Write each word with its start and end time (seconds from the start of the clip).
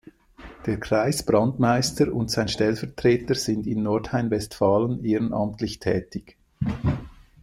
Der 0.65 0.79
Kreisbrandmeister 0.79 2.11
und 2.11 2.31
sein 2.31 2.47
Stellvertreter 2.47 3.35
sind 3.35 3.67
in 3.67 3.83
Nordrhein-Westfalen 3.83 5.05
ehrenamtlich 5.05 5.77
tätig. 5.77 6.37